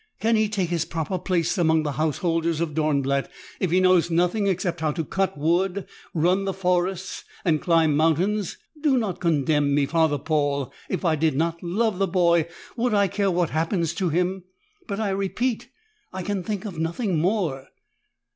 Can 0.19 0.35
he 0.35 0.49
take 0.49 0.69
his 0.71 0.83
proper 0.83 1.19
place 1.19 1.59
among 1.59 1.83
the 1.83 1.91
householders 1.91 2.59
of 2.59 2.73
Dornblatt 2.73 3.29
if 3.59 3.69
he 3.69 3.79
knows 3.79 4.09
nothing 4.09 4.47
except 4.47 4.79
how 4.81 4.91
to 4.93 5.05
cut 5.05 5.37
wood, 5.37 5.85
run 6.15 6.45
the 6.45 6.55
forests 6.55 7.23
and 7.45 7.61
climb 7.61 7.95
mountains? 7.95 8.57
Do 8.81 8.97
not 8.97 9.19
condemn 9.19 9.75
me, 9.75 9.85
Father 9.85 10.17
Paul. 10.17 10.73
If 10.89 11.05
I 11.05 11.15
did 11.15 11.35
not 11.35 11.61
love 11.61 11.99
the 11.99 12.07
boy, 12.07 12.47
would 12.75 12.95
I 12.95 13.07
care 13.07 13.29
what 13.29 13.51
happens 13.51 13.93
to 13.93 14.09
him? 14.09 14.43
But 14.87 14.99
I 14.99 15.09
repeat, 15.09 15.69
I 16.11 16.23
can 16.23 16.41
think 16.41 16.65
of 16.65 16.79
nothing 16.79 17.19
more." 17.19 17.67